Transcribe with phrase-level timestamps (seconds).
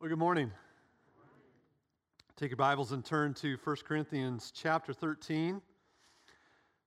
[0.00, 0.50] Well, good morning.
[2.34, 5.60] Take your Bibles and turn to 1 Corinthians chapter 13.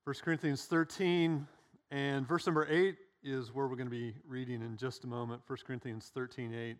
[0.02, 1.46] 1 Corinthians 13
[1.92, 5.42] and verse number 8 is where we're going to be reading in just a moment.
[5.46, 6.76] 1 Corinthians 13 8.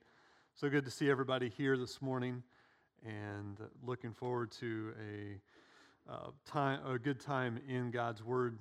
[0.57, 2.43] So good to see everybody here this morning
[3.07, 8.59] and looking forward to a, uh, time, a good time in God's Word.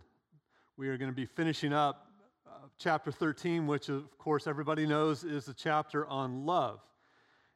[0.77, 2.11] We are going to be finishing up
[2.45, 6.79] uh, chapter 13, which of course everybody knows is the chapter on love.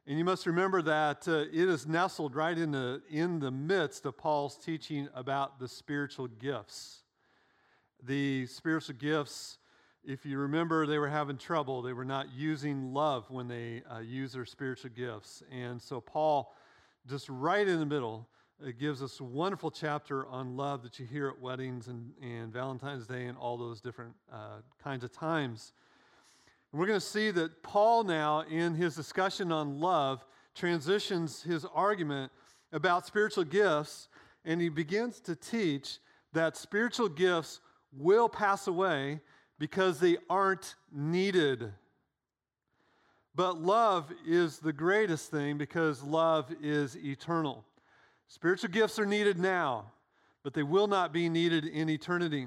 [0.08, 4.06] And you must remember that uh, it is nestled right in the, in the midst
[4.06, 7.02] of Paul's teaching about the spiritual gifts.
[8.02, 9.58] The spiritual gifts,
[10.02, 11.82] if you remember, they were having trouble.
[11.82, 15.42] They were not using love when they uh, use their spiritual gifts.
[15.52, 16.54] And so, Paul,
[17.06, 18.26] just right in the middle,
[18.66, 22.50] it gives us a wonderful chapter on love that you hear at weddings and, and
[22.50, 25.74] Valentine's Day and all those different uh, kinds of times.
[26.72, 32.30] We're going to see that Paul now, in his discussion on love, transitions his argument
[32.72, 34.08] about spiritual gifts,
[34.44, 35.98] and he begins to teach
[36.34, 37.60] that spiritual gifts
[37.92, 39.20] will pass away
[39.58, 41.72] because they aren't needed.
[43.34, 47.64] But love is the greatest thing because love is eternal.
[48.26, 49.92] Spiritual gifts are needed now,
[50.42, 52.46] but they will not be needed in eternity.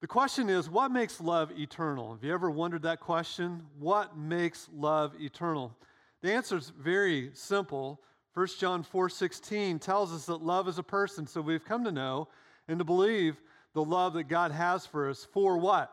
[0.00, 2.12] The question is, what makes love eternal?
[2.12, 3.66] Have you ever wondered that question?
[3.80, 5.76] What makes love eternal?
[6.22, 8.00] The answer is very simple.
[8.32, 12.28] 1 John 4:16 tells us that love is a person, so we've come to know
[12.68, 13.40] and to believe
[13.72, 15.92] the love that God has for us for what?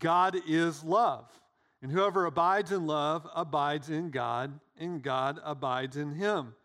[0.00, 1.30] God is love.
[1.82, 6.56] And whoever abides in love abides in God, and God abides in him.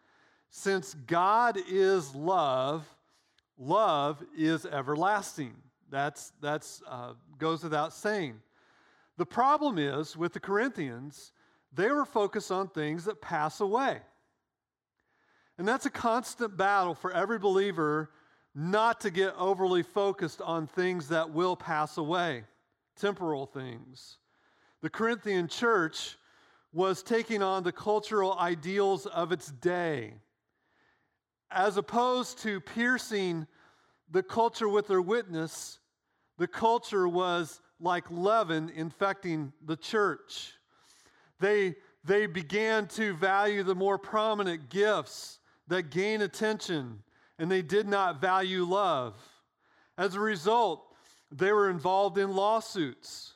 [0.49, 2.87] Since God is love,
[3.57, 5.55] love is everlasting.
[5.89, 8.35] That's, that's uh, goes without saying.
[9.17, 11.31] The problem is with the Corinthians,
[11.73, 13.99] they were focused on things that pass away.
[15.57, 18.11] And that's a constant battle for every believer
[18.53, 22.43] not to get overly focused on things that will pass away,
[22.95, 24.17] temporal things.
[24.81, 26.17] The Corinthian church
[26.71, 30.13] was taking on the cultural ideals of its day.
[31.51, 33.47] As opposed to piercing
[34.09, 35.79] the culture with their witness,
[36.37, 40.53] the culture was like leaven infecting the church.
[41.39, 47.03] They, they began to value the more prominent gifts that gain attention,
[47.39, 49.15] and they did not value love.
[49.97, 50.85] As a result,
[51.31, 53.33] they were involved in lawsuits.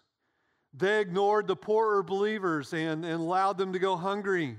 [0.73, 4.57] They ignored the poorer believers and, and allowed them to go hungry.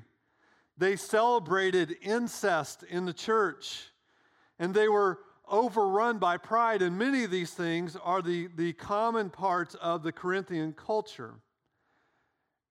[0.76, 3.90] They celebrated incest in the church,
[4.58, 9.28] and they were overrun by pride, and many of these things are the, the common
[9.28, 11.34] parts of the Corinthian culture.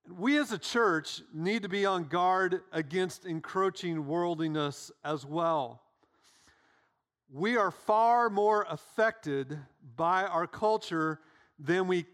[0.10, 5.84] We as a church need to be on guard against encroaching worldliness as well.
[7.32, 9.60] We are far more affected
[9.96, 11.20] by our culture
[11.60, 12.06] than we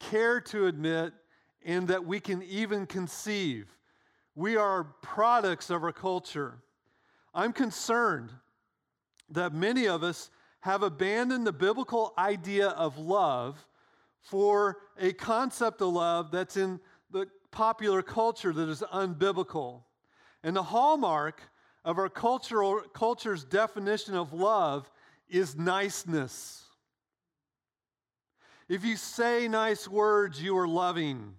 [0.00, 1.12] care to admit
[1.64, 3.68] and that we can even conceive.
[4.34, 6.58] We are products of our culture.
[7.32, 8.30] I'm concerned
[9.30, 10.30] that many of us
[10.60, 13.66] have abandoned the biblical idea of love
[14.22, 16.80] for a concept of love that's in
[17.10, 19.82] the popular culture that is unbiblical.
[20.42, 21.42] And the hallmark
[21.84, 24.90] of our cultural, culture's definition of love
[25.28, 26.62] is niceness.
[28.68, 31.34] If you say nice words, you are loving.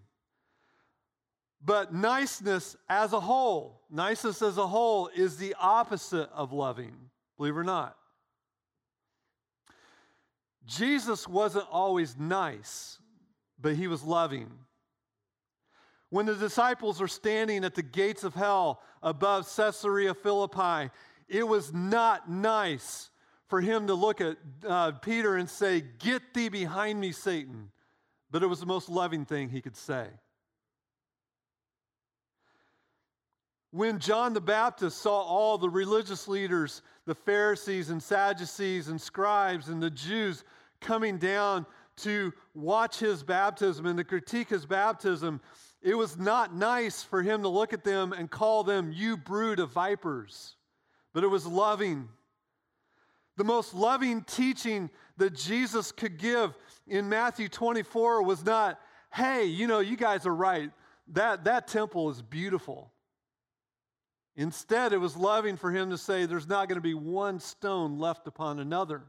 [1.64, 6.94] But niceness as a whole, niceness as a whole is the opposite of loving
[7.38, 7.96] believe it or not.
[10.66, 13.00] Jesus wasn't always nice,
[13.60, 14.52] but he was loving.
[16.10, 20.92] When the disciples were standing at the gates of hell above Caesarea Philippi,
[21.28, 23.10] it was not nice
[23.48, 27.72] for him to look at uh, Peter and say, Get thee behind me, Satan.
[28.32, 30.08] But it was the most loving thing he could say.
[33.76, 39.68] When John the Baptist saw all the religious leaders, the Pharisees and Sadducees and scribes
[39.68, 40.46] and the Jews
[40.80, 41.66] coming down
[41.98, 45.42] to watch his baptism and to critique his baptism,
[45.82, 49.60] it was not nice for him to look at them and call them, You brood
[49.60, 50.56] of vipers.
[51.12, 52.08] But it was loving.
[53.36, 56.54] The most loving teaching that Jesus could give
[56.88, 58.80] in Matthew 24 was not,
[59.14, 60.72] Hey, you know, you guys are right.
[61.10, 62.94] That, that temple is beautiful.
[64.38, 67.98] Instead, it was loving for him to say, There's not going to be one stone
[67.98, 69.04] left upon another.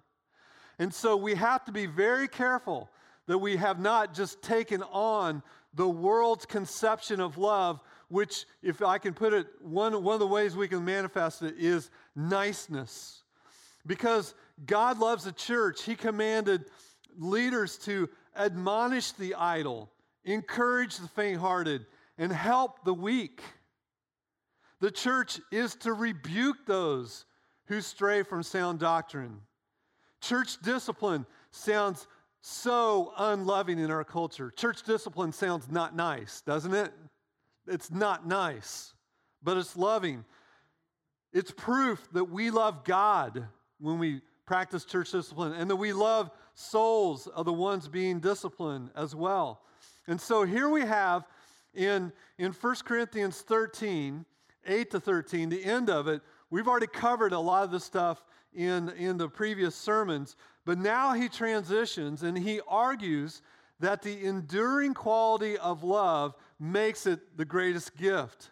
[0.79, 2.91] And so we have to be very careful
[3.27, 5.43] that we have not just taken on
[5.75, 10.27] the world's conception of love which, if I can put it, one, one of the
[10.27, 13.23] ways we can manifest it is niceness.
[13.87, 14.35] Because
[14.65, 16.67] God loves the church, He commanded
[17.19, 19.91] leaders to admonish the idle,
[20.25, 21.87] encourage the faint hearted,
[22.19, 23.43] and help the weak.
[24.81, 27.25] The church is to rebuke those
[27.67, 29.41] who stray from sound doctrine.
[30.21, 32.07] Church discipline sounds
[32.43, 34.51] so unloving in our culture.
[34.51, 36.93] Church discipline sounds not nice, doesn't it?
[37.67, 38.95] It's not nice,
[39.43, 40.25] but it's loving.
[41.33, 43.49] It's proof that we love God
[43.81, 48.91] when we practice church discipline and that we love souls of the ones being disciplined
[48.95, 49.61] as well.
[50.07, 51.27] And so here we have
[51.75, 54.25] in, in 1 Corinthians 13,
[54.67, 58.25] 8 to 13, the end of it, we've already covered a lot of the stuff
[58.55, 63.43] in, in the previous sermons, but now he transitions and he argues
[63.81, 68.51] that the enduring quality of love makes it the greatest gift.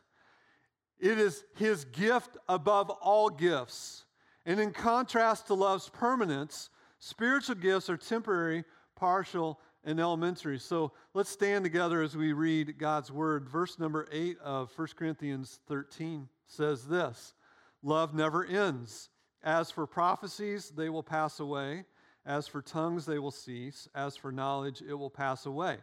[1.01, 4.05] It is his gift above all gifts.
[4.47, 6.69] And in contrast to love's permanence,
[6.99, 8.65] spiritual gifts are temporary,
[8.95, 10.59] partial, and elementary.
[10.59, 13.49] So let's stand together as we read God's word.
[13.49, 17.35] Verse number 8 of 1 Corinthians 13 says this
[17.83, 19.11] Love never ends.
[19.43, 21.85] As for prophecies, they will pass away.
[22.25, 23.89] As for tongues, they will cease.
[23.95, 25.77] As for knowledge, it will pass away.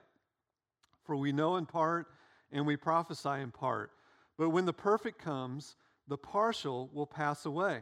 [1.04, 2.08] For we know in part
[2.52, 3.92] and we prophesy in part.
[4.38, 5.76] But when the perfect comes,
[6.08, 7.82] the partial will pass away.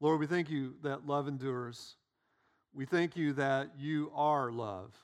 [0.00, 1.96] Lord, we thank you that love endures.
[2.72, 4.94] We thank you that you are love.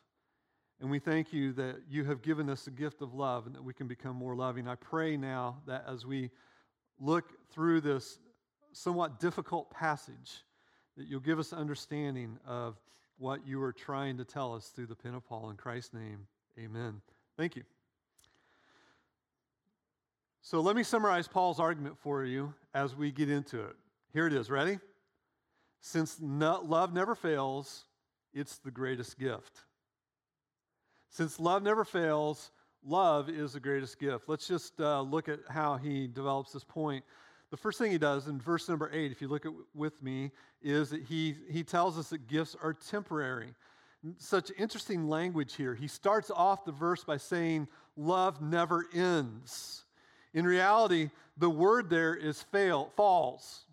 [0.80, 3.64] And we thank you that you have given us the gift of love and that
[3.64, 4.68] we can become more loving.
[4.68, 6.30] I pray now that as we
[7.00, 8.18] look through this
[8.72, 10.44] somewhat difficult passage,
[10.96, 12.76] that you'll give us understanding of
[13.18, 15.50] what you are trying to tell us through the pen of Paul.
[15.50, 16.26] In Christ's name,
[16.58, 17.00] amen.
[17.36, 17.62] Thank you.
[20.42, 23.76] So let me summarize Paul's argument for you as we get into it.
[24.14, 24.48] Here it is.
[24.48, 24.78] Ready?
[25.80, 27.82] Since no, love never fails,
[28.32, 29.62] it's the greatest gift.
[31.10, 32.52] Since love never fails,
[32.86, 34.28] love is the greatest gift.
[34.28, 37.04] Let's just uh, look at how he develops this point.
[37.50, 40.30] The first thing he does in verse number eight, if you look at with me,
[40.62, 43.52] is that he, he tells us that gifts are temporary.
[44.18, 45.74] Such interesting language here.
[45.74, 47.66] He starts off the verse by saying,
[47.96, 49.82] Love never ends.
[50.32, 53.64] In reality, the word there is fail, falls.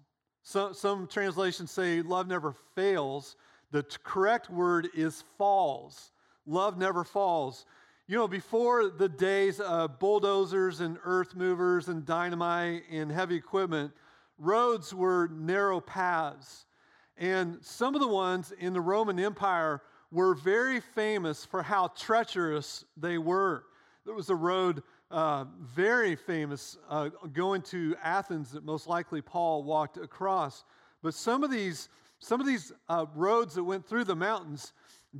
[0.43, 3.35] Some, some translations say love never fails.
[3.71, 6.11] The t- correct word is falls.
[6.45, 7.65] Love never falls.
[8.07, 13.93] You know, before the days of bulldozers and earth movers and dynamite and heavy equipment,
[14.37, 16.65] roads were narrow paths.
[17.17, 22.83] And some of the ones in the Roman Empire were very famous for how treacherous
[22.97, 23.63] they were.
[24.05, 29.63] There was a road uh, very famous uh, going to Athens that most likely Paul
[29.63, 30.63] walked across.
[31.03, 31.89] But some of these,
[32.19, 34.73] some of these uh, roads that went through the mountains,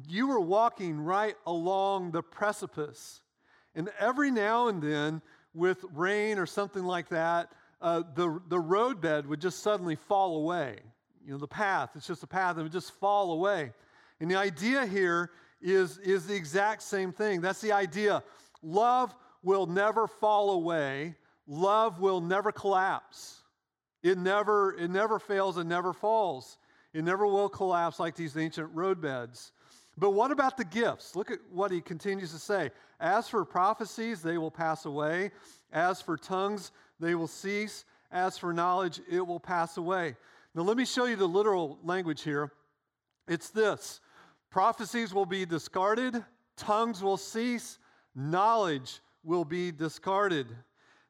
[0.07, 3.21] you were walking right along the precipice.
[3.75, 5.21] And every now and then,
[5.53, 10.77] with rain or something like that, uh, the, the roadbed would just suddenly fall away.
[11.25, 13.73] You know, the path, it's just a path, it would just fall away.
[14.19, 15.31] And the idea here
[15.61, 17.41] is, is the exact same thing.
[17.41, 18.23] That's the idea.
[18.63, 21.15] Love will never fall away.
[21.47, 23.41] Love will never collapse.
[24.03, 26.57] It never, it never fails and never falls.
[26.93, 29.51] It never will collapse like these ancient roadbeds.
[29.97, 31.15] But what about the gifts?
[31.15, 32.71] Look at what he continues to say.
[32.99, 35.31] As for prophecies, they will pass away.
[35.71, 37.85] As for tongues, they will cease.
[38.11, 40.15] As for knowledge, it will pass away.
[40.55, 42.51] Now, let me show you the literal language here.
[43.27, 44.01] It's this
[44.49, 46.23] prophecies will be discarded,
[46.57, 47.77] tongues will cease,
[48.13, 50.47] knowledge will be discarded.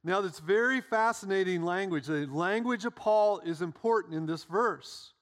[0.04, 2.08] Now, that's very fascinating language.
[2.08, 5.14] The language of Paul is important in this verse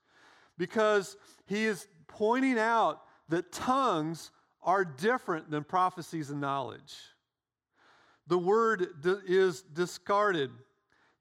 [0.58, 4.32] because he is pointing out that tongues
[4.62, 6.96] are different than prophecies and knowledge.
[8.28, 8.88] The word
[9.28, 10.52] is discarded.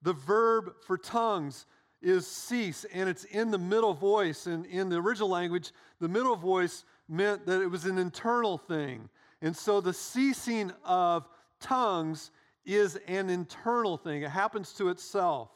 [0.02, 1.66] The verb for tongues
[2.00, 4.46] is cease, and it's in the middle voice.
[4.46, 9.08] And in the original language, the middle voice meant that it was an internal thing.
[9.40, 11.28] And so the ceasing of
[11.60, 12.30] tongues
[12.64, 15.50] is an internal thing, it happens to itself.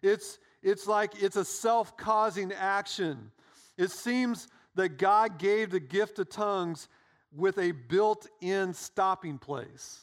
[0.00, 3.30] It's, it's like it's a self causing action.
[3.76, 6.88] It seems that God gave the gift of tongues
[7.34, 10.00] with a built in stopping place.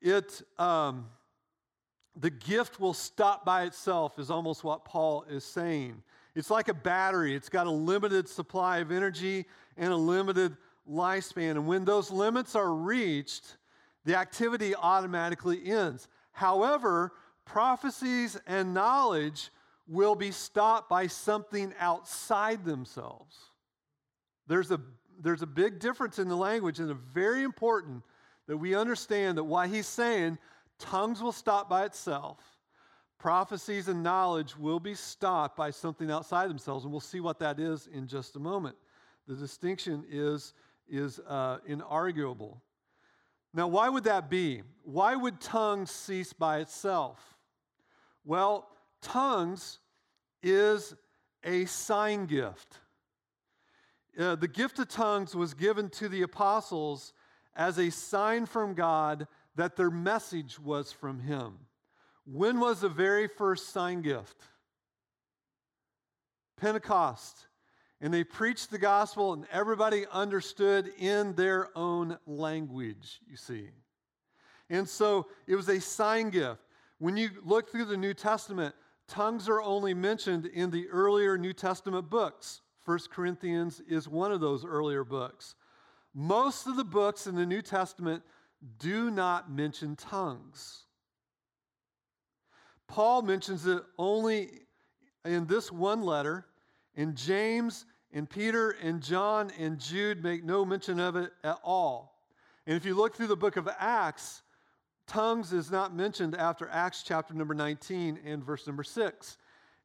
[0.00, 1.06] It, um,
[2.16, 6.02] the gift will stop by itself, is almost what Paul is saying.
[6.34, 10.56] It's like a battery, it's got a limited supply of energy and a limited
[10.88, 11.52] lifespan.
[11.52, 13.56] And when those limits are reached,
[14.04, 16.08] the activity automatically ends.
[16.32, 17.12] However,
[17.44, 19.50] prophecies and knowledge
[19.86, 23.36] will be stopped by something outside themselves.
[24.46, 24.80] There's a,
[25.20, 28.02] there's a big difference in the language, and it's very important
[28.46, 30.38] that we understand that what he's saying,
[30.78, 32.38] tongues will stop by itself.
[33.18, 37.60] Prophecies and knowledge will be stopped by something outside themselves, and we'll see what that
[37.60, 38.76] is in just a moment.
[39.28, 40.54] The distinction is,
[40.90, 42.58] is uh, inarguable.
[43.54, 44.62] Now, why would that be?
[44.84, 47.18] Why would tongues cease by itself?
[48.24, 48.68] Well,
[49.02, 49.78] tongues
[50.42, 50.94] is
[51.42, 52.78] a sign gift.
[54.18, 57.12] Uh, the gift of tongues was given to the apostles
[57.54, 61.58] as a sign from God that their message was from Him.
[62.24, 64.36] When was the very first sign gift?
[66.56, 67.46] Pentecost.
[68.00, 73.68] And they preached the gospel, and everybody understood in their own language, you see.
[74.70, 76.60] And so it was a sign gift.
[76.98, 78.74] When you look through the New Testament,
[79.06, 82.62] tongues are only mentioned in the earlier New Testament books.
[82.84, 85.54] First Corinthians is one of those earlier books.
[86.14, 88.22] Most of the books in the New Testament
[88.78, 90.84] do not mention tongues.
[92.88, 94.50] Paul mentions it only
[95.24, 96.46] in this one letter,
[96.96, 102.18] and James and Peter and John and Jude make no mention of it at all.
[102.66, 104.42] And if you look through the book of Acts,
[105.06, 109.38] tongues is not mentioned after Acts chapter number 19 and verse number 6.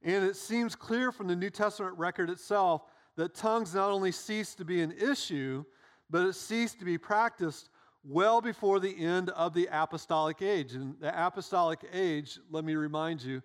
[0.03, 2.83] And it seems clear from the New Testament record itself
[3.15, 5.63] that tongues not only ceased to be an issue,
[6.09, 7.69] but it ceased to be practiced
[8.03, 10.73] well before the end of the apostolic age.
[10.73, 13.41] And the apostolic age, let me remind you,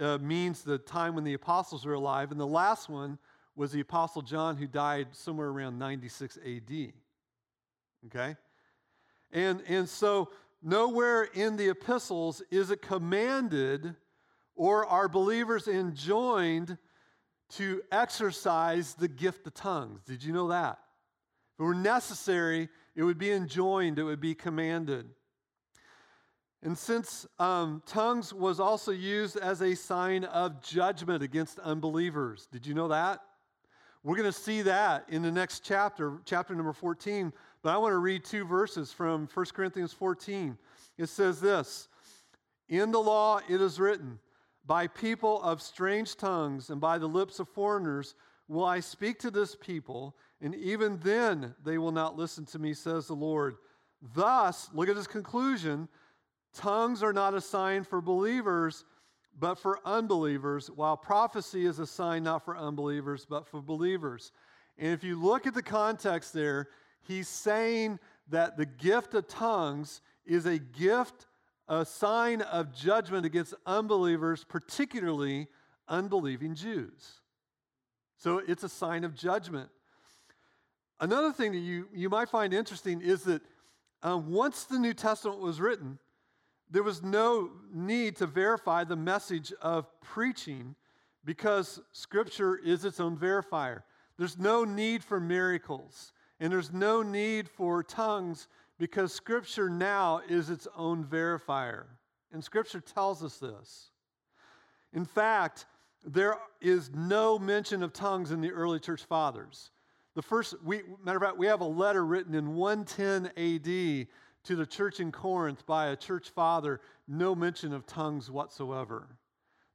[0.00, 2.32] uh, means the time when the apostles were alive.
[2.32, 3.18] And the last one
[3.56, 6.92] was the apostle John, who died somewhere around 96 AD.
[8.06, 8.36] Okay?
[9.32, 10.30] And, and so,
[10.62, 13.94] nowhere in the epistles is it commanded
[14.56, 16.78] or are believers enjoined
[17.50, 20.00] to exercise the gift of tongues.
[20.04, 20.78] Did you know that?
[21.54, 25.08] If it were necessary, it would be enjoined, it would be commanded.
[26.62, 32.66] And since um, tongues was also used as a sign of judgment against unbelievers, did
[32.66, 33.20] you know that?
[34.04, 37.32] We're going to see that in the next chapter, chapter number 14.
[37.62, 40.58] But I want to read two verses from 1 Corinthians 14.
[40.98, 41.88] It says this
[42.68, 44.18] In the law it is written,
[44.66, 48.14] By people of strange tongues and by the lips of foreigners
[48.46, 52.74] will I speak to this people, and even then they will not listen to me,
[52.74, 53.56] says the Lord.
[54.14, 55.88] Thus, look at his conclusion
[56.54, 58.84] tongues are not a sign for believers,
[59.38, 64.32] but for unbelievers, while prophecy is a sign not for unbelievers, but for believers.
[64.78, 66.68] And if you look at the context there,
[67.02, 67.98] he's saying
[68.28, 71.26] that the gift of tongues is a gift,
[71.68, 75.48] a sign of judgment against unbelievers, particularly
[75.88, 77.20] unbelieving Jews.
[78.16, 79.68] So it's a sign of judgment.
[81.00, 83.42] Another thing that you, you might find interesting is that
[84.02, 85.98] um, once the New Testament was written,
[86.74, 90.74] there was no need to verify the message of preaching
[91.24, 93.82] because Scripture is its own verifier.
[94.18, 100.50] There's no need for miracles, and there's no need for tongues because Scripture now is
[100.50, 101.84] its own verifier.
[102.32, 103.90] And Scripture tells us this.
[104.92, 105.66] In fact,
[106.04, 109.70] there is no mention of tongues in the early church fathers.
[110.16, 114.08] The first, we, matter of fact, we have a letter written in 110 AD
[114.44, 119.08] to the church in Corinth by a church father, no mention of tongues whatsoever.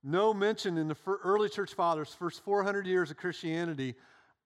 [0.04, 3.96] No mention in the early church fathers, first 400 years of Christianity,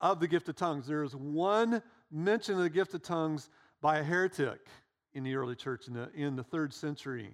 [0.02, 0.88] of the gift of tongues.
[0.88, 3.50] There is one mention of the gift of tongues
[3.82, 4.68] by a heretic
[5.14, 7.30] in the early church in the, in the third century.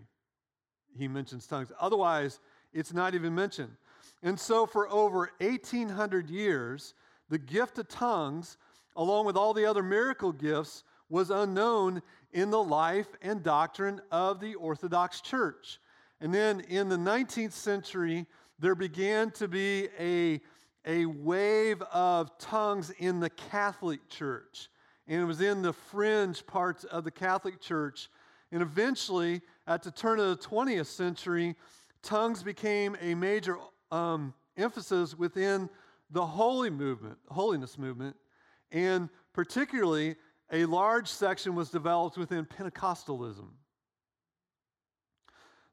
[0.98, 1.72] He mentions tongues.
[1.80, 2.40] Otherwise,
[2.74, 3.72] it's not even mentioned.
[4.22, 6.94] And so, for over 1,800 years,
[7.30, 8.58] the gift of tongues,
[8.96, 14.40] along with all the other miracle gifts, was unknown in the life and doctrine of
[14.40, 15.80] the Orthodox Church.
[16.22, 18.26] And then in the 19th century,
[18.60, 20.42] there began to be a,
[20.86, 24.70] a wave of tongues in the Catholic Church.
[25.08, 28.10] And it was in the fringe parts of the Catholic Church.
[28.52, 31.56] And eventually, at the turn of the 20th century,
[32.04, 33.58] tongues became a major
[33.92, 35.70] um, emphasis within
[36.12, 38.16] the holy movement, holiness movement,
[38.72, 40.16] and particularly
[40.52, 43.50] a large section was developed within Pentecostalism.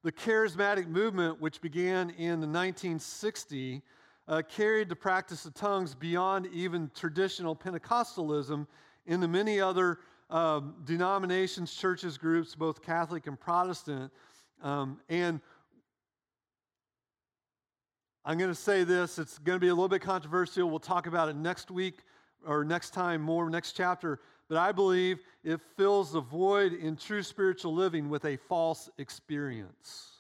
[0.03, 3.83] The charismatic movement, which began in 1960,
[4.29, 8.67] uh, carried the practice of tongues beyond even traditional Pentecostalism
[9.07, 9.99] into many other
[10.31, 14.13] um, denominations, churches, groups, both Catholic and Protestant.
[14.63, 15.41] Um, and
[18.25, 20.69] I'm going to say this, it's going to be a little bit controversial.
[20.69, 22.01] We'll talk about it next week
[22.45, 24.21] or next time more, next chapter.
[24.49, 30.13] But I believe it fills the void in true spiritual living with a false experience.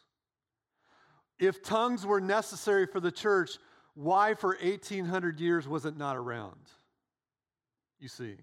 [1.38, 3.58] If tongues were necessary for the church,
[3.94, 6.60] why for 1800 years was it not around?
[8.00, 8.36] You see.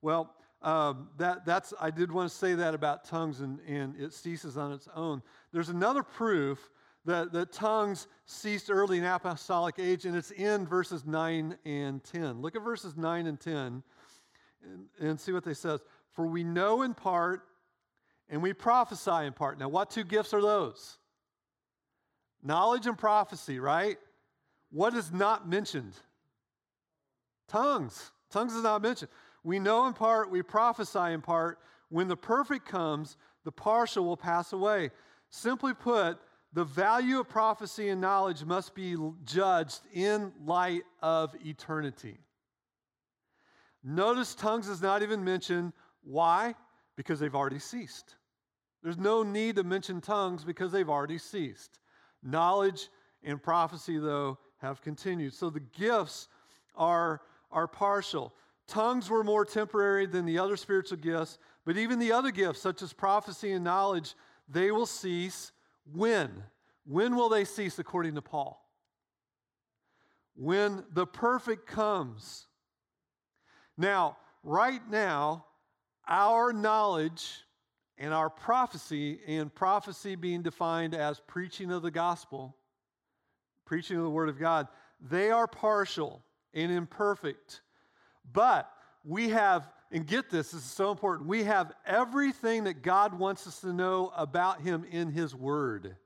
[0.00, 4.14] Well, um, that, that's, I did want to say that about tongues, and, and it
[4.14, 5.22] ceases on its own.
[5.52, 6.70] There's another proof
[7.04, 12.40] that, that tongues ceased early in apostolic age, and it's in verses 9 and 10.
[12.40, 13.82] Look at verses 9 and 10
[14.64, 15.80] and, and see what they says.
[16.12, 17.42] For we know in part,
[18.28, 19.58] and we prophesy in part.
[19.58, 20.98] Now, what two gifts are those?
[22.42, 23.96] Knowledge and prophecy, right?
[24.70, 25.94] What is not mentioned?
[27.48, 28.12] Tongues.
[28.30, 29.10] Tongues is not mentioned.
[29.42, 31.58] We know in part, we prophesy in part.
[31.90, 34.90] When the perfect comes, the partial will pass away.
[35.30, 36.18] Simply put,
[36.52, 42.18] the value of prophecy and knowledge must be judged in light of eternity.
[43.84, 45.74] Notice tongues is not even mentioned.
[46.02, 46.54] Why?
[46.96, 48.16] Because they've already ceased.
[48.82, 51.78] There's no need to mention tongues because they've already ceased.
[52.22, 52.88] Knowledge
[53.22, 55.34] and prophecy, though, have continued.
[55.34, 56.28] So the gifts
[56.74, 58.32] are, are partial.
[58.66, 62.80] Tongues were more temporary than the other spiritual gifts, but even the other gifts, such
[62.80, 64.14] as prophecy and knowledge,
[64.48, 65.52] they will cease
[65.92, 66.30] when?
[66.86, 68.66] When will they cease, according to Paul?
[70.34, 72.46] When the perfect comes.
[73.76, 75.46] Now, right now,
[76.06, 77.44] our knowledge
[77.98, 82.56] and our prophecy, and prophecy being defined as preaching of the gospel,
[83.64, 84.68] preaching of the word of God,
[85.00, 87.60] they are partial and imperfect.
[88.32, 88.70] But
[89.04, 93.46] we have, and get this, this is so important, we have everything that God wants
[93.46, 95.96] us to know about Him in His Word.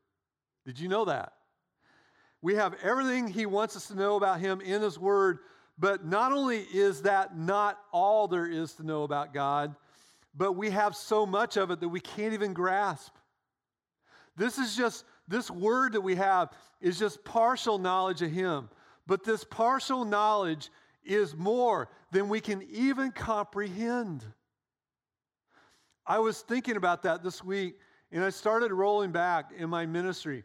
[0.67, 1.33] Did you know that?
[2.43, 5.39] We have everything He wants us to know about Him in His Word,
[5.79, 9.75] but not only is that not all there is to know about God,
[10.35, 13.15] but we have so much of it that we can't even grasp.
[14.37, 18.69] This is just, this word that we have is just partial knowledge of Him.
[19.07, 20.71] But this partial knowledge
[21.05, 24.25] is more than we can even comprehend.
[26.07, 27.77] I was thinking about that this week,
[28.13, 30.45] and I started rolling back in my ministry.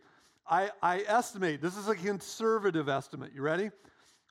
[0.49, 3.71] I, I estimate, this is a conservative estimate, you ready?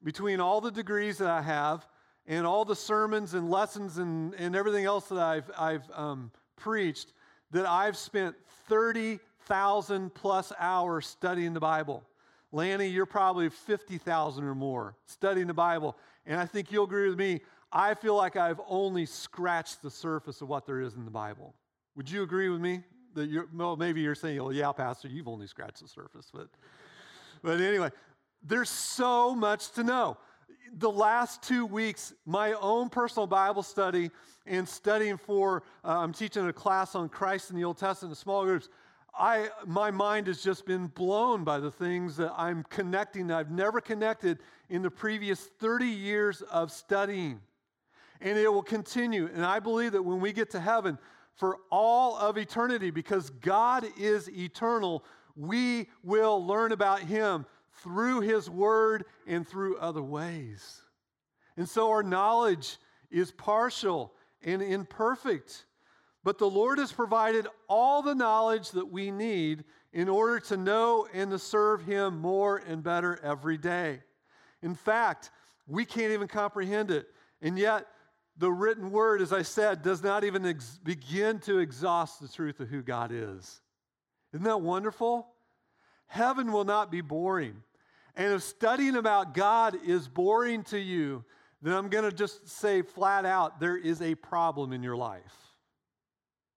[0.04, 1.86] Between all the degrees that I have
[2.26, 7.12] and all the sermons and lessons and, and everything else that I've, I've um, preached,
[7.50, 8.36] that I've spent
[8.68, 12.04] 30,000 plus hours studying the Bible.
[12.52, 15.96] Lanny, you're probably 50,000 or more studying the Bible.
[16.26, 17.40] And I think you'll agree with me.
[17.72, 21.54] I feel like I've only scratched the surface of what there is in the Bible.
[21.96, 22.82] Would you agree with me?
[23.14, 26.30] That you're, well, maybe you're saying, well, yeah, Pastor, you've only scratched the surface.
[26.32, 26.48] But,
[27.42, 27.90] but anyway,
[28.42, 30.16] there's so much to know.
[30.78, 34.11] The last two weeks, my own personal Bible study
[34.46, 38.16] and studying for, uh, I'm teaching a class on Christ in the Old Testament in
[38.16, 38.68] small groups.
[39.14, 43.50] I, my mind has just been blown by the things that I'm connecting that I've
[43.50, 44.38] never connected
[44.70, 47.40] in the previous 30 years of studying.
[48.22, 49.28] And it will continue.
[49.35, 50.98] And I believe that when we get to heaven,
[51.35, 55.05] for all of eternity, because God is eternal,
[55.37, 57.46] we will learn about Him
[57.83, 60.81] through His Word and through other ways.
[61.57, 62.79] And so our knowledge
[63.11, 65.64] is partial and imperfect.
[66.25, 71.07] But the Lord has provided all the knowledge that we need in order to know
[71.12, 74.01] and to serve Him more and better every day.
[74.62, 75.31] In fact,
[75.66, 77.09] we can't even comprehend it.
[77.40, 77.87] And yet,
[78.38, 82.61] the written word, as I said, does not even ex- begin to exhaust the truth
[82.61, 83.61] of who God is.
[84.33, 85.27] Isn't that wonderful?
[86.07, 87.62] Heaven will not be boring.
[88.16, 91.25] And if studying about God is boring to you,
[91.62, 95.37] then I'm going to just say flat out there is a problem in your life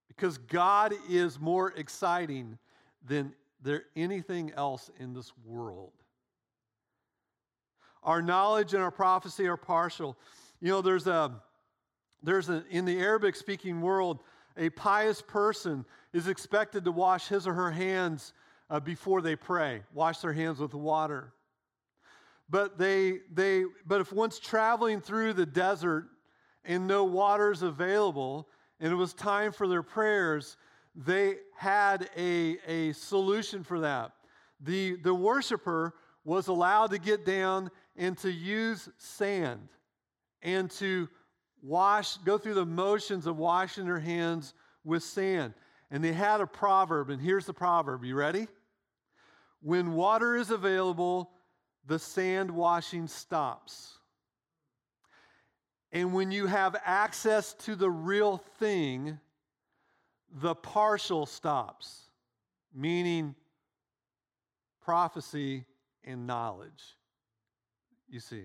[0.08, 2.58] because God is more exciting
[3.06, 5.92] than there anything else in this world.
[8.02, 10.16] Our knowledge and our prophecy are partial.
[10.60, 11.42] You know, there's a
[12.22, 14.20] there's a in the Arabic speaking world,
[14.56, 18.32] a pious person is expected to wash his or her hands
[18.70, 21.32] uh, before they pray, wash their hands with water.
[22.48, 26.08] But they, they, but if once traveling through the desert
[26.64, 28.48] and no water is available,
[28.80, 30.56] and it was time for their prayers,
[30.94, 34.12] they had a, a solution for that.
[34.60, 39.68] The, the worshiper was allowed to get down and to use sand
[40.42, 41.08] and to
[41.62, 44.54] wash, go through the motions of washing their hands
[44.84, 45.54] with sand.
[45.90, 48.04] And they had a proverb, and here's the proverb.
[48.04, 48.48] You ready?
[49.62, 51.30] When water is available,
[51.86, 53.98] the sand washing stops.
[55.92, 59.18] And when you have access to the real thing,
[60.30, 62.02] the partial stops,
[62.74, 63.34] meaning
[64.82, 65.64] prophecy
[66.04, 66.96] and knowledge.
[68.08, 68.44] You see.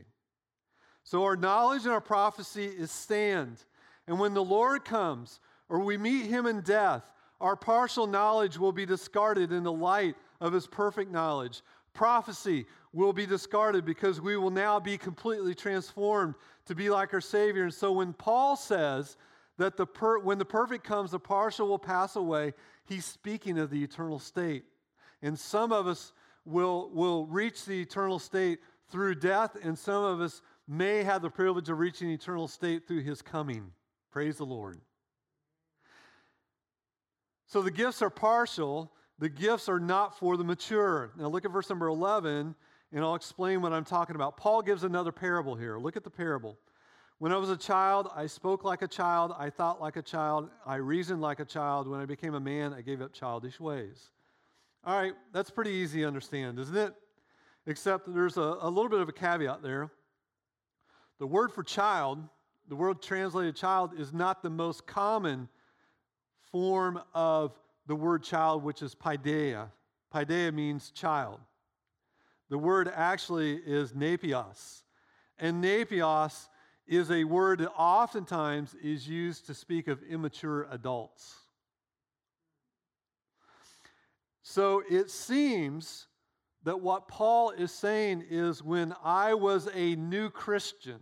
[1.03, 3.63] So our knowledge and our prophecy is sand.
[4.07, 7.03] And when the Lord comes, or we meet him in death,
[7.39, 11.61] our partial knowledge will be discarded in the light of his perfect knowledge.
[11.93, 17.21] Prophecy will be discarded because we will now be completely transformed to be like our
[17.21, 17.63] Savior.
[17.63, 19.17] And so when Paul says
[19.57, 22.53] that the per- when the perfect comes, the partial will pass away,
[22.85, 24.65] he's speaking of the eternal state.
[25.21, 26.13] And some of us
[26.45, 31.29] will, will reach the eternal state through death, and some of us may have the
[31.29, 33.71] privilege of reaching eternal state through his coming.
[34.11, 34.79] Praise the Lord.
[37.45, 41.11] So the gifts are partial, the gifts are not for the mature.
[41.17, 42.55] Now look at verse number 11
[42.93, 44.37] and I'll explain what I'm talking about.
[44.37, 45.77] Paul gives another parable here.
[45.77, 46.57] Look at the parable.
[47.19, 50.49] When I was a child, I spoke like a child, I thought like a child,
[50.65, 51.87] I reasoned like a child.
[51.87, 54.09] When I became a man, I gave up childish ways.
[54.83, 56.95] All right, that's pretty easy to understand, isn't it?
[57.67, 59.91] Except there's a, a little bit of a caveat there.
[61.19, 62.17] The word for child,
[62.67, 65.47] the word translated child, is not the most common
[66.51, 69.69] form of the word child, which is paideia.
[70.11, 71.39] Paideia means child.
[72.51, 74.81] The word actually is nepios.
[75.39, 76.49] And nepios
[76.85, 81.33] is a word that oftentimes is used to speak of immature adults.
[84.43, 86.07] So it seems
[86.63, 90.99] that what Paul is saying is when I was a new Christian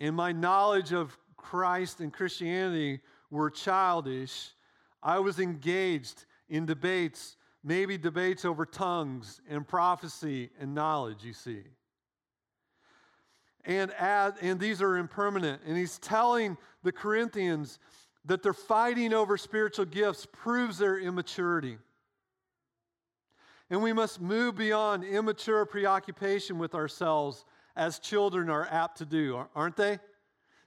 [0.00, 2.98] and my knowledge of Christ and Christianity
[3.30, 4.50] were childish,
[5.04, 11.62] I was engaged in debates maybe debates over tongues and prophecy and knowledge, you see.
[13.64, 15.62] And, and these are impermanent.
[15.66, 17.78] And he's telling the Corinthians
[18.24, 21.78] that they're fighting over spiritual gifts proves their immaturity.
[23.68, 27.44] And we must move beyond immature preoccupation with ourselves
[27.76, 29.98] as children are apt to do, aren't they?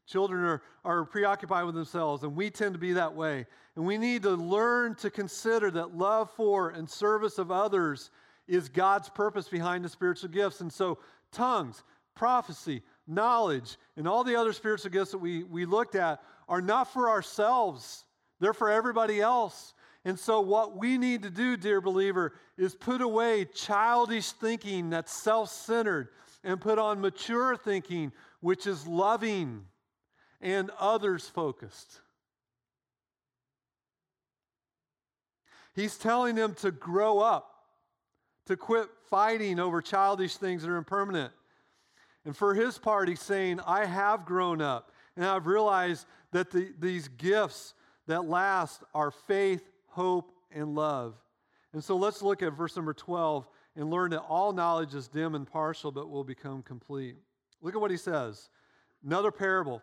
[0.05, 3.45] Children are, are preoccupied with themselves, and we tend to be that way.
[3.75, 8.11] And we need to learn to consider that love for and service of others
[8.47, 10.61] is God's purpose behind the spiritual gifts.
[10.61, 10.99] And so,
[11.31, 11.83] tongues,
[12.15, 16.91] prophecy, knowledge, and all the other spiritual gifts that we, we looked at are not
[16.91, 18.03] for ourselves,
[18.39, 19.73] they're for everybody else.
[20.05, 25.13] And so, what we need to do, dear believer, is put away childish thinking that's
[25.13, 26.09] self centered
[26.43, 28.11] and put on mature thinking,
[28.41, 29.63] which is loving
[30.43, 32.01] and others focused.
[35.73, 37.49] He's telling them to grow up,
[38.45, 41.31] to quit fighting over childish things that are impermanent.
[42.25, 46.71] And for his part, he's saying, I have grown up, and I've realized that the,
[46.77, 47.73] these gifts
[48.07, 51.15] that last are faith, hope, and love.
[51.71, 55.35] And so let's look at verse number 12 and learn that all knowledge is dim
[55.35, 57.15] and partial, but will become complete.
[57.61, 58.49] Look at what he says.
[59.03, 59.81] Another parable.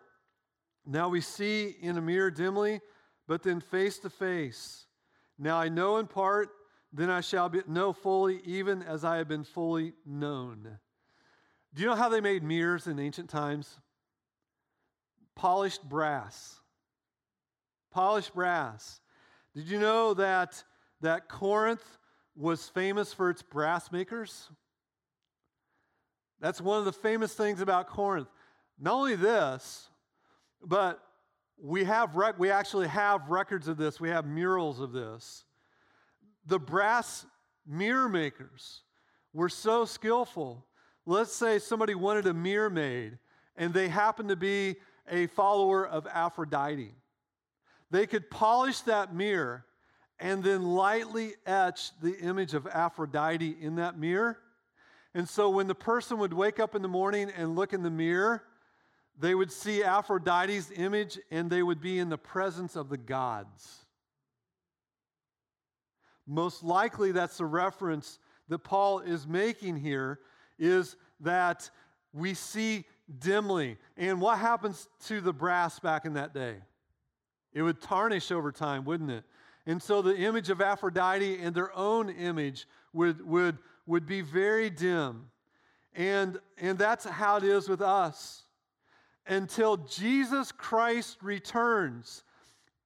[0.85, 2.81] Now we see in a mirror dimly,
[3.27, 4.85] but then face to face.
[5.37, 6.49] Now I know in part,
[6.93, 10.77] then I shall be, know fully, even as I have been fully known.
[11.73, 13.79] Do you know how they made mirrors in ancient times?
[15.35, 16.59] Polished brass.
[17.91, 18.99] Polished brass.
[19.55, 20.63] Did you know that,
[21.01, 21.97] that Corinth
[22.35, 24.49] was famous for its brass makers?
[26.41, 28.29] That's one of the famous things about Corinth.
[28.79, 29.87] Not only this,
[30.65, 31.01] but
[31.61, 33.99] we have rec- we actually have records of this.
[33.99, 35.45] We have murals of this.
[36.45, 37.25] The brass
[37.67, 38.81] mirror makers
[39.33, 40.65] were so skillful.
[41.05, 43.17] Let's say somebody wanted a mirror made
[43.55, 44.75] and they happened to be
[45.09, 46.93] a follower of Aphrodite.
[47.91, 49.65] They could polish that mirror
[50.19, 54.37] and then lightly etch the image of Aphrodite in that mirror.
[55.13, 57.89] And so when the person would wake up in the morning and look in the
[57.89, 58.43] mirror,
[59.19, 63.85] they would see Aphrodite's image and they would be in the presence of the gods.
[66.27, 70.19] most likely that's the reference that Paul is making here,
[70.57, 71.69] is that
[72.13, 72.85] we see
[73.19, 73.77] dimly.
[73.97, 76.55] And what happens to the brass back in that day?
[77.53, 79.23] It would tarnish over time, wouldn't it?
[79.65, 84.69] And so the image of Aphrodite and their own image would, would, would be very
[84.69, 85.27] dim.
[85.93, 88.43] And, and that's how it is with us.
[89.27, 92.23] Until Jesus Christ returns,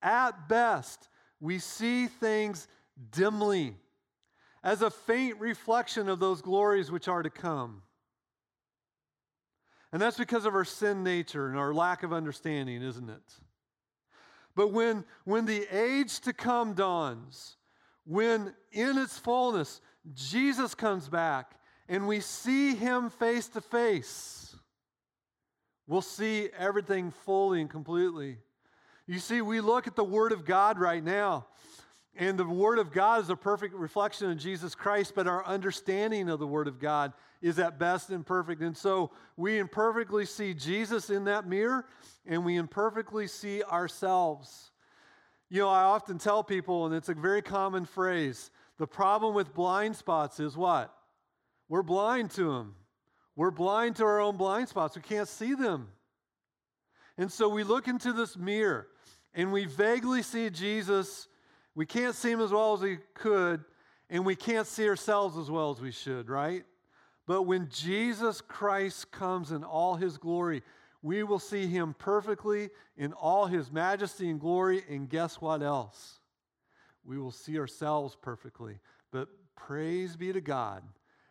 [0.01, 1.07] at best,
[1.39, 2.67] we see things
[3.11, 3.75] dimly
[4.63, 7.83] as a faint reflection of those glories which are to come.
[9.91, 13.33] And that's because of our sin nature and our lack of understanding, isn't it?
[14.53, 17.55] But when, when the age to come dawns,
[18.05, 19.79] when in its fullness
[20.13, 21.51] Jesus comes back
[21.87, 24.44] and we see him face to face,
[25.87, 28.37] we'll see everything fully and completely.
[29.07, 31.47] You see, we look at the Word of God right now,
[32.15, 36.29] and the Word of God is a perfect reflection of Jesus Christ, but our understanding
[36.29, 38.61] of the Word of God is at best imperfect.
[38.61, 41.85] And so we imperfectly see Jesus in that mirror,
[42.25, 44.71] and we imperfectly see ourselves.
[45.49, 49.53] You know, I often tell people, and it's a very common phrase the problem with
[49.53, 50.93] blind spots is what?
[51.69, 52.75] We're blind to them.
[53.35, 54.95] We're blind to our own blind spots.
[54.95, 55.89] We can't see them.
[57.17, 58.87] And so we look into this mirror
[59.33, 61.27] and we vaguely see Jesus.
[61.75, 63.63] We can't see him as well as we could,
[64.09, 66.63] and we can't see ourselves as well as we should, right?
[67.27, 70.63] But when Jesus Christ comes in all his glory,
[71.01, 74.83] we will see him perfectly in all his majesty and glory.
[74.89, 76.19] And guess what else?
[77.03, 78.79] We will see ourselves perfectly.
[79.11, 80.83] But praise be to God,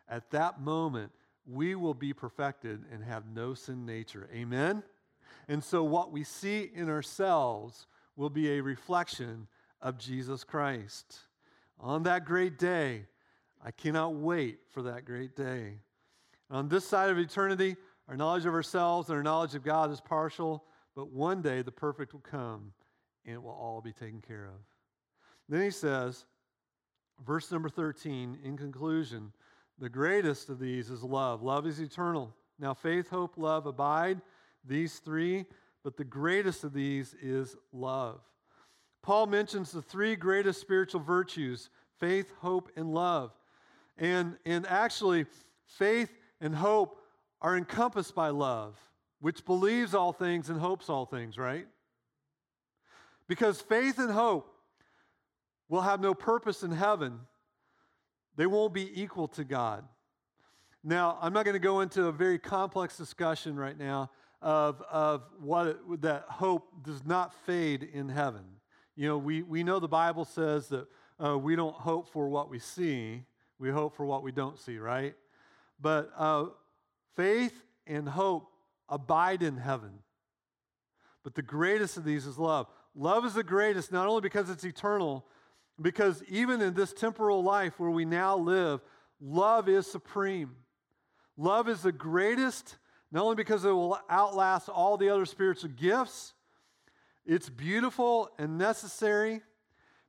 [0.07, 1.11] at that moment,
[1.47, 4.29] we will be perfected and have no sin nature.
[4.33, 4.83] Amen?
[5.47, 9.47] And so, what we see in ourselves will be a reflection
[9.81, 11.19] of Jesus Christ.
[11.79, 13.05] On that great day,
[13.63, 15.79] I cannot wait for that great day.
[16.49, 17.75] On this side of eternity,
[18.07, 20.63] our knowledge of ourselves and our knowledge of God is partial,
[20.95, 22.71] but one day the perfect will come
[23.25, 24.61] and it will all be taken care of.
[25.49, 26.25] Then he says,
[27.25, 29.31] verse number 13, in conclusion,
[29.79, 31.41] the greatest of these is love.
[31.41, 32.33] Love is eternal.
[32.59, 34.21] Now, faith, hope, love abide,
[34.63, 35.45] these three,
[35.83, 38.21] but the greatest of these is love.
[39.01, 43.31] Paul mentions the three greatest spiritual virtues faith, hope, and love.
[43.97, 45.25] And, and actually,
[45.65, 46.11] faith
[46.41, 46.99] and hope
[47.41, 48.77] are encompassed by love,
[49.21, 51.67] which believes all things and hopes all things, right?
[53.27, 54.51] Because faith and hope
[55.69, 57.19] will have no purpose in heaven,
[58.35, 59.83] they won't be equal to God.
[60.83, 65.23] Now, I'm not going to go into a very complex discussion right now of, of
[65.39, 68.43] what that hope does not fade in heaven.
[68.95, 70.87] You know, we, we know the Bible says that
[71.23, 73.23] uh, we don't hope for what we see,
[73.57, 75.15] we hope for what we don't see, right?
[75.81, 76.45] But uh,
[77.15, 78.51] faith and hope
[78.87, 79.91] abide in heaven.
[81.23, 82.67] But the greatest of these is love.
[82.93, 85.25] Love is the greatest, not only because it's eternal,
[85.81, 88.81] because even in this temporal life where we now live,
[89.19, 90.55] love is supreme.
[91.37, 92.77] Love is the greatest,
[93.11, 96.33] not only because it will outlast all the other spiritual gifts,
[97.25, 99.41] it's beautiful and necessary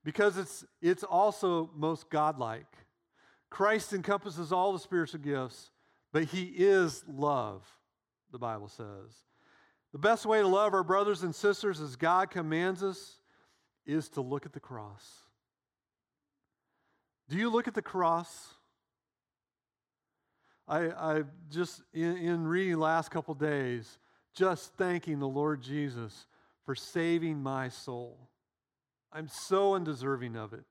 [0.05, 2.67] because it's, it's also most godlike.
[3.51, 5.71] Christ encompasses all the spiritual gifts,
[6.13, 7.65] but he is love,
[8.31, 9.25] the Bible says.
[9.93, 13.19] The best way to love our brothers and sisters as God commands us
[13.87, 15.26] is to look at the cross.
[17.29, 18.55] Do you look at the cross?
[20.69, 23.99] I, I just, in, in reading last couple days,
[24.35, 26.27] just thanking the Lord Jesus
[26.65, 28.29] for saving my soul.
[29.13, 30.65] I'm so undeserving of it.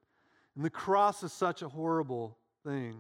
[0.55, 2.95] And the cross is such a horrible thing.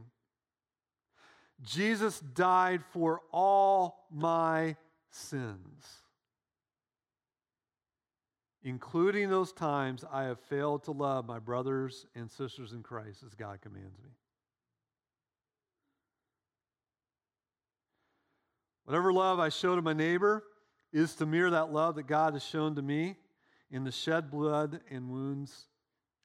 [1.61, 4.75] Jesus died for all my
[5.11, 5.85] sins,
[8.65, 13.35] including those times I have failed to love my brothers and sisters in Christ as
[13.35, 14.09] God commands me.
[18.85, 20.43] Whatever love I show to my neighbor
[20.91, 23.17] is to mirror that love that God has shown to me
[23.69, 25.67] in the shed blood and wounds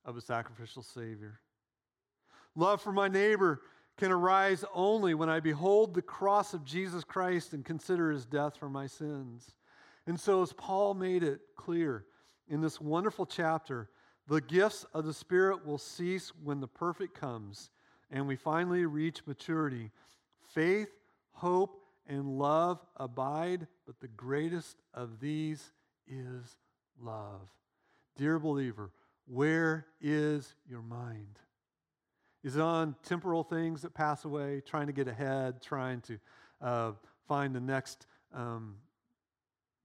[0.07, 1.41] of a sacrificial Savior.
[2.57, 3.61] Love for my neighbor
[3.99, 8.57] can arise only when I behold the cross of Jesus Christ and consider his death
[8.57, 9.53] for my sins.
[10.07, 12.07] And so, as Paul made it clear
[12.51, 13.89] in this wonderful chapter,
[14.27, 17.71] the gifts of the Spirit will cease when the perfect comes
[18.11, 19.91] and we finally reach maturity.
[20.53, 20.89] Faith,
[21.33, 25.73] hope, and love abide, but the greatest of these
[26.09, 26.57] is
[27.01, 27.49] love.
[28.17, 28.91] Dear believer,
[29.27, 31.39] where is your mind?
[32.43, 36.19] Is it on temporal things that pass away, trying to get ahead, trying to
[36.61, 36.93] uh,
[37.29, 38.77] find the next, um,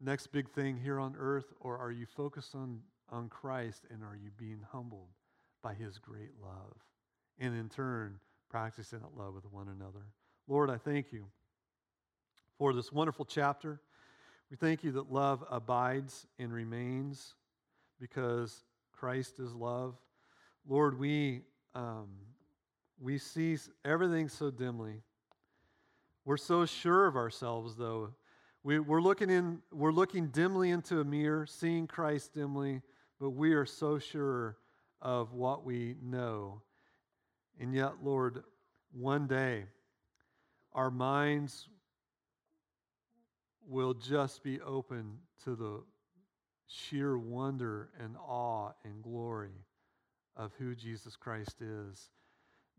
[0.01, 1.53] next big thing here on earth?
[1.59, 5.09] Or are you focused on, on Christ and are you being humbled
[5.61, 6.75] by his great love?
[7.39, 10.05] And in turn, practicing that love with one another.
[10.47, 11.25] Lord, I thank you
[12.57, 13.81] for this wonderful chapter.
[14.49, 17.33] We thank you that love abides and remains
[17.99, 19.95] because Christ is love.
[20.67, 21.41] Lord, we,
[21.73, 22.07] um,
[22.99, 25.01] we see everything so dimly.
[26.23, 28.11] We're so sure of ourselves, though.
[28.65, 32.81] We, we're, looking in, we're looking dimly into a mirror, seeing Christ dimly,
[33.19, 34.57] but we are so sure
[35.03, 36.63] of what we know.
[37.59, 38.43] And yet, Lord,
[38.91, 39.65] one day
[40.73, 41.69] our minds
[43.67, 45.83] will just be open to the
[46.65, 49.61] sheer wonder and awe and glory
[50.35, 52.09] of who Jesus Christ is.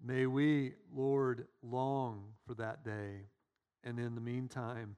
[0.04, 3.28] May we, Lord, long for that day.
[3.84, 4.96] And in the meantime,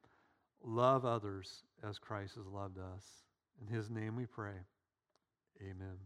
[0.69, 3.05] love others as Christ has loved us.
[3.61, 4.67] In his name we pray.
[5.63, 5.99] Amen.